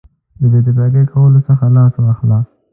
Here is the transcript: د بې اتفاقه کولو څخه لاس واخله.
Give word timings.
د 0.39 0.41
بې 0.51 0.57
اتفاقه 0.61 1.01
کولو 1.11 1.39
څخه 1.47 1.65
لاس 1.75 1.93
واخله. 1.99 2.39